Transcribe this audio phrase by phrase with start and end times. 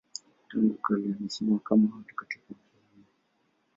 [0.49, 3.05] Tangu kale wanaheshimiwa kama watakatifu wafiadini.